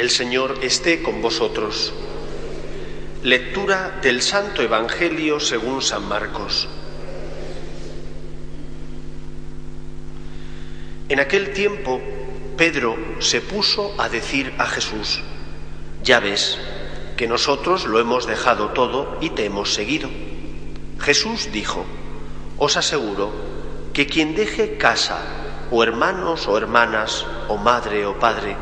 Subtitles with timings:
[0.00, 1.92] El Señor esté con vosotros.
[3.22, 6.70] Lectura del Santo Evangelio según San Marcos.
[11.10, 12.00] En aquel tiempo,
[12.56, 15.20] Pedro se puso a decir a Jesús,
[16.02, 16.58] ya ves
[17.18, 20.08] que nosotros lo hemos dejado todo y te hemos seguido.
[20.98, 21.84] Jesús dijo,
[22.56, 23.30] os aseguro
[23.92, 25.20] que quien deje casa,
[25.70, 28.56] o hermanos o hermanas, o madre o padre,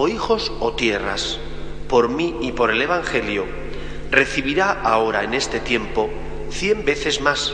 [0.00, 1.38] o hijos o tierras,
[1.86, 3.44] por mí y por el Evangelio,
[4.10, 6.08] recibirá ahora en este tiempo
[6.48, 7.52] cien veces más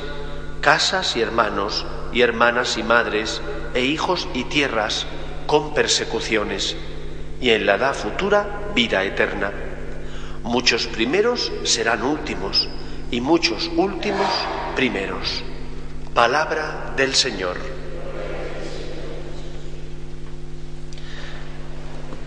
[0.61, 3.43] casas y hermanos y hermanas y madres
[3.75, 5.09] e hijos y tierras
[5.49, 6.77] con persecuciones,
[7.41, 9.51] y en la edad futura vida eterna.
[10.45, 12.69] Muchos primeros serán últimos,
[13.11, 14.31] y muchos últimos
[14.77, 15.43] primeros.
[16.15, 17.57] Palabra del Señor.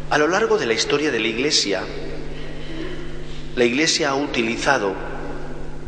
[0.10, 1.84] A lo largo de la historia de la Iglesia,
[3.56, 4.96] la Iglesia ha utilizado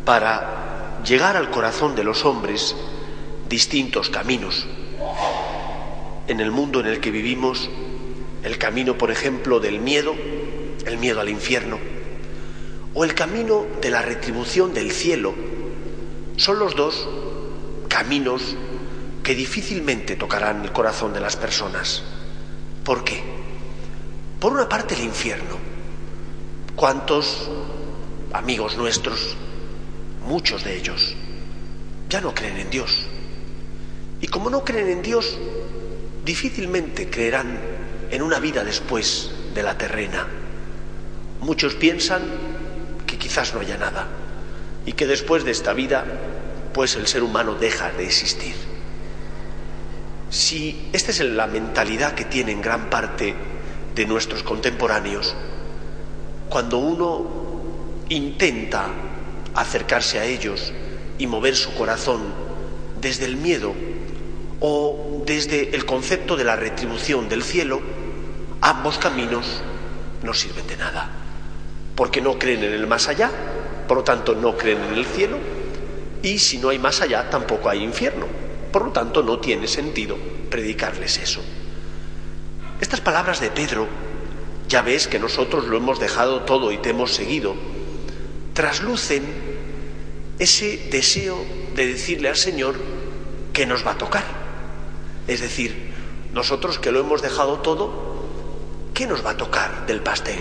[0.05, 2.75] para llegar al corazón de los hombres
[3.49, 4.67] distintos caminos.
[6.27, 7.67] En el mundo en el que vivimos,
[8.43, 10.13] el camino, por ejemplo, del miedo,
[10.85, 11.79] el miedo al infierno,
[12.93, 15.33] o el camino de la retribución del cielo,
[16.37, 17.09] son los dos
[17.87, 18.55] caminos
[19.23, 22.03] que difícilmente tocarán el corazón de las personas.
[22.83, 23.30] ¿Por qué?
[24.41, 25.55] Por una parte el infierno.
[26.75, 27.47] ¿Cuántos
[28.33, 29.37] amigos nuestros,
[30.25, 31.15] muchos de ellos,
[32.09, 33.03] ya no creen en Dios?
[34.19, 35.37] Y como no creen en Dios,
[36.25, 37.59] difícilmente creerán
[38.09, 40.25] en una vida después de la terrena.
[41.41, 42.23] Muchos piensan
[43.05, 44.07] que quizás no haya nada
[44.87, 46.03] y que después de esta vida
[46.73, 48.55] pues el ser humano deja de existir.
[50.31, 53.50] Si esta es la mentalidad que tienen gran parte
[53.95, 55.35] de nuestros contemporáneos,
[56.49, 57.25] cuando uno
[58.09, 58.87] intenta
[59.53, 60.73] acercarse a ellos
[61.17, 62.21] y mover su corazón
[62.99, 63.73] desde el miedo
[64.59, 67.81] o desde el concepto de la retribución del cielo,
[68.61, 69.61] ambos caminos
[70.23, 71.09] no sirven de nada,
[71.95, 73.31] porque no creen en el más allá,
[73.87, 75.37] por lo tanto no creen en el cielo,
[76.21, 78.27] y si no hay más allá, tampoco hay infierno.
[78.71, 80.17] Por lo tanto, no tiene sentido
[80.49, 81.41] predicarles eso.
[82.81, 83.87] Estas palabras de Pedro,
[84.67, 87.55] ya ves que nosotros lo hemos dejado todo y te hemos seguido,
[88.55, 89.23] traslucen
[90.39, 91.37] ese deseo
[91.75, 92.75] de decirle al Señor
[93.53, 94.23] que nos va a tocar.
[95.27, 95.93] Es decir,
[96.33, 98.25] nosotros que lo hemos dejado todo,
[98.95, 100.39] ¿qué nos va a tocar del pastel?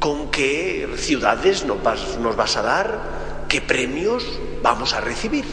[0.00, 3.46] ¿Con qué ciudades nos vas, a dar?
[3.48, 4.26] qué premios
[4.60, 5.44] vamos a recibir.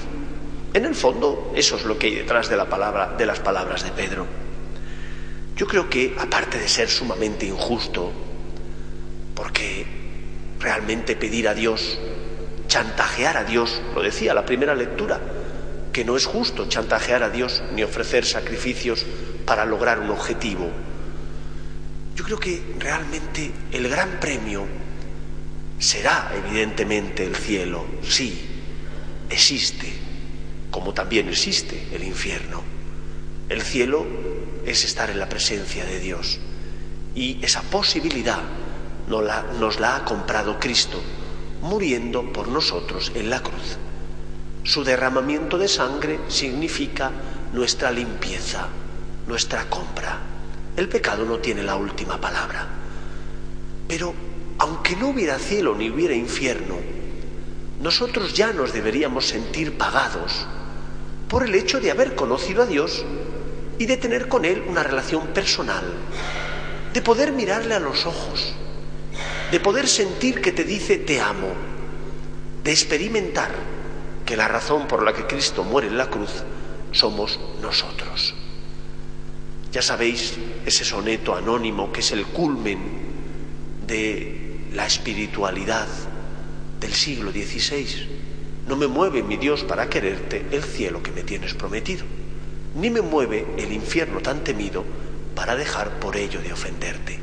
[0.74, 3.84] En el fondo, eso es lo que hay detrás de la palabra, de las palabras
[3.84, 4.49] de Pedro.
[5.60, 8.14] Yo creo que, aparte de ser sumamente injusto,
[9.36, 9.86] porque
[10.58, 12.00] realmente pedir a Dios,
[12.70, 15.20] chantajear a Dios, lo decía la primera lectura,
[15.92, 19.06] que no es justo chantajear a Dios ni ofrecer sacrificios
[19.46, 20.72] para lograr un objetivo.
[22.16, 24.66] Yo creo que realmente el gran premio
[25.78, 28.46] será evidentemente el cielo, sí,
[29.30, 29.92] existe,
[30.72, 32.64] como también existe el infierno.
[33.50, 34.06] El cielo
[34.70, 36.40] es estar en la presencia de Dios
[37.16, 38.40] y esa posibilidad
[39.08, 41.02] nos la, ha comprado Cristo,
[41.62, 43.78] muriendo por nosotros en la cruz.
[44.64, 47.12] Su derramamiento de sangre significa
[47.52, 48.68] nuestra limpieza,
[49.28, 50.20] nuestra compra.
[50.78, 52.68] El pecado no tiene la última palabra.
[53.88, 54.14] Pero
[54.60, 56.76] aunque no hubiera cielo ni hubiera infierno,
[57.82, 60.46] nosotros ya nos deberíamos sentir pagados
[61.28, 63.04] por el hecho de haber conocido a Dios
[63.80, 65.84] y de tener con Él una relación personal,
[66.94, 68.54] de poder mirarle a los ojos,
[69.52, 71.54] de poder sentir que te dice te amo,
[72.64, 73.50] de experimentar
[74.26, 76.44] que la razón por la que Cristo muere en la cruz
[76.92, 78.36] somos nosotros.
[79.72, 80.36] Ya sabéis
[80.66, 82.80] ese soneto anónimo que es el culmen
[83.88, 85.88] de la espiritualidad
[86.80, 88.08] del siglo XVI.
[88.68, 92.06] No me mueve mi Dios para quererte el cielo que me tienes prometido,
[92.76, 94.84] ni me mueve el infierno tan temido
[95.36, 97.20] para dejar por ello de ofenderte.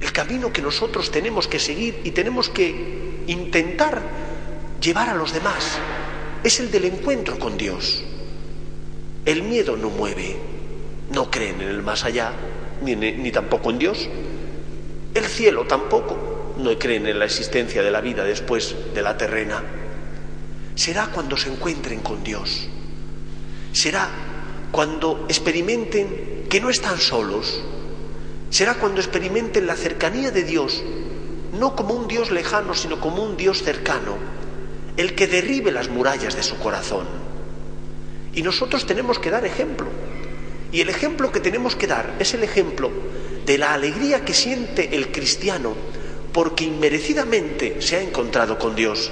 [0.00, 4.02] El camino que nosotros tenemos que seguir y tenemos que intentar
[4.80, 5.78] llevar a los demás
[6.44, 8.04] es el del encuentro con Dios.
[9.24, 10.36] El miedo no mueve,
[11.10, 12.32] no creen en el más allá,
[12.82, 14.08] ni, ni tampoco en Dios,
[15.14, 16.54] el cielo tampoco.
[16.58, 19.62] No creen en la existencia de la vida después de la terrena.
[20.74, 22.66] Será cuando se encuentren con Dios.
[23.72, 24.08] Será
[24.76, 27.64] cuando experimenten que no están solos,
[28.50, 30.82] Será cuando experimenten la cercanía de Dios,
[31.58, 34.16] no como un Dios lejano, sino como un Dios cercano,
[34.96, 37.06] el que derribe las murallas de su corazón.
[38.34, 39.88] Y nosotros tenemos que dar ejemplo.
[40.72, 42.90] Y el ejemplo que tenemos que dar es el ejemplo
[43.44, 45.74] de la alegría que siente el cristiano
[46.32, 49.10] porque inmerecidamente se ha encontrado con Dios,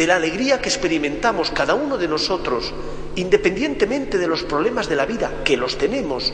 [0.00, 2.72] de la alegría que experimentamos cada uno de nosotros,
[3.16, 6.32] independientemente de los problemas de la vida, que los tenemos,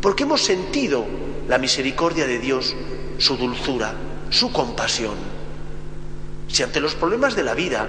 [0.00, 1.04] porque hemos sentido
[1.48, 2.76] la misericordia de Dios,
[3.18, 3.96] su dulzura,
[4.30, 5.16] su compasión.
[6.46, 7.88] Si ante los problemas de la vida,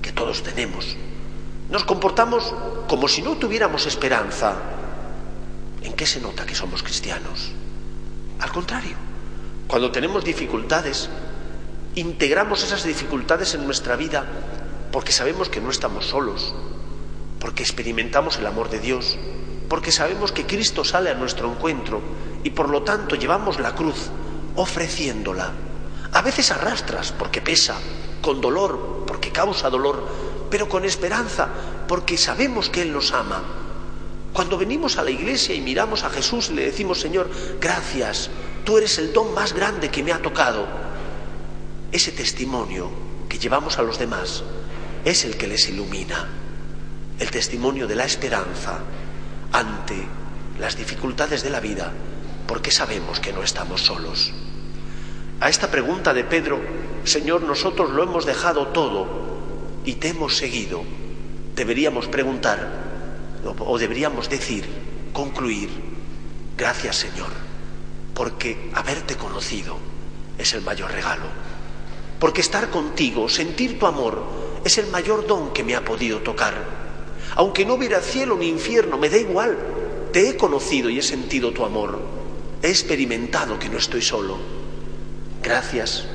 [0.00, 0.96] que todos tenemos,
[1.68, 2.54] nos comportamos
[2.86, 4.54] como si no tuviéramos esperanza,
[5.82, 7.50] ¿en qué se nota que somos cristianos?
[8.38, 8.94] Al contrario,
[9.66, 11.10] cuando tenemos dificultades,
[11.96, 14.26] integramos esas dificultades en nuestra vida
[14.92, 16.54] porque sabemos que no estamos solos,
[17.40, 19.18] porque experimentamos el amor de Dios,
[19.68, 22.02] porque sabemos que Cristo sale a nuestro encuentro
[22.44, 24.10] y por lo tanto llevamos la cruz
[24.56, 25.52] ofreciéndola.
[26.12, 27.76] A veces arrastras porque pesa,
[28.20, 30.06] con dolor porque causa dolor,
[30.50, 31.48] pero con esperanza
[31.88, 33.42] porque sabemos que Él nos ama.
[34.34, 38.28] Cuando venimos a la iglesia y miramos a Jesús le decimos, Señor, gracias,
[38.64, 40.84] tú eres el don más grande que me ha tocado,
[41.92, 42.90] ese testimonio
[43.28, 44.42] que llevamos a los demás
[45.04, 46.28] es el que les ilumina,
[47.18, 48.80] el testimonio de la esperanza
[49.52, 49.96] ante
[50.58, 51.92] las dificultades de la vida,
[52.46, 54.32] porque sabemos que no estamos solos.
[55.40, 56.60] A esta pregunta de Pedro,
[57.04, 59.06] Señor, nosotros lo hemos dejado todo
[59.84, 60.82] y te hemos seguido,
[61.54, 62.84] deberíamos preguntar
[63.58, 64.64] o deberíamos decir,
[65.12, 65.70] concluir,
[66.56, 67.30] gracias Señor,
[68.14, 69.76] porque haberte conocido
[70.38, 71.26] es el mayor regalo,
[72.18, 74.22] porque estar contigo, sentir tu amor,
[74.64, 76.54] es el mayor don que me ha podido tocar.
[77.36, 79.56] Aunque no hubiera cielo ni infierno, me da igual,
[80.12, 82.00] te he conocido y he sentido tu amor,
[82.62, 84.38] he experimentado que no estoy solo.
[85.42, 86.06] Gracias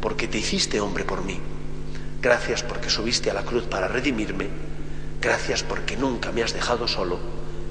[0.00, 1.40] porque te hiciste hombre por mí.
[2.20, 4.48] Gracias porque subiste a la cruz para redimirme.
[5.20, 7.18] Gracias porque nunca me has dejado solo.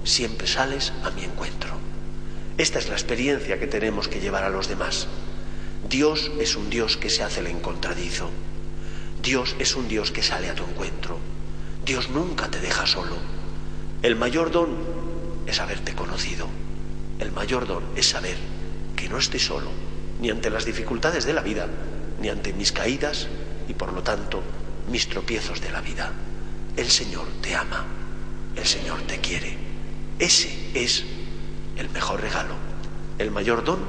[0.03, 1.75] Siempre sales a mi encuentro.
[2.57, 5.07] Esta es la experiencia que tenemos que llevar a los demás.
[5.83, 8.29] Dios es un Dios que se hace el encontradizo.
[9.21, 11.17] Dios es un Dios que sale a tu encuentro.
[11.85, 13.15] Dios nunca te deja solo.
[14.01, 14.69] El mayor don
[15.45, 16.47] es haberte conocido.
[17.19, 18.37] El mayor don es saber
[18.95, 19.69] que no estoy solo,
[20.19, 21.67] ni ante las dificultades de la vida,
[22.19, 23.27] ni ante mis caídas
[23.67, 24.43] y por lo tanto
[24.91, 26.11] mis tropiezos de la vida.
[26.75, 27.85] El Señor te ama,
[28.55, 29.57] el Señor te quiere.
[30.19, 31.05] Ese es
[31.77, 32.55] el mejor regalo,
[33.17, 33.79] el mayor don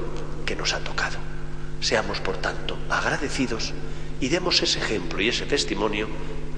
[0.46, 1.18] que nos ha tocado.
[1.80, 3.72] Seamos, por tanto, agradecidos
[4.20, 6.08] y demos ese ejemplo y ese testimonio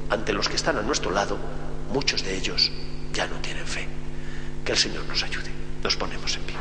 [0.08, 1.38] ante los que están a nuestro lado,
[1.92, 2.72] muchos de ellos
[3.12, 3.86] ya no tienen fe.
[4.64, 5.50] Que el Señor nos ayude.
[5.82, 6.56] Nos ponemos en pie.